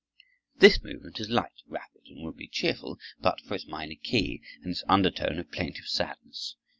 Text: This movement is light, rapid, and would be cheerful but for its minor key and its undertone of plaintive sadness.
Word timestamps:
This 0.55 0.81
movement 0.81 1.19
is 1.19 1.29
light, 1.29 1.61
rapid, 1.67 2.07
and 2.07 2.23
would 2.25 2.35
be 2.35 2.47
cheerful 2.47 2.97
but 3.19 3.39
for 3.41 3.53
its 3.53 3.67
minor 3.67 3.93
key 3.93 4.41
and 4.63 4.71
its 4.71 4.83
undertone 4.89 5.37
of 5.37 5.51
plaintive 5.51 5.85
sadness. 5.85 6.55